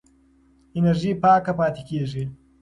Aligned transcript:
انرژي 0.77 1.11
پاکه 1.23 1.53
پاتې 1.59 1.81
کېږي. 1.89 2.23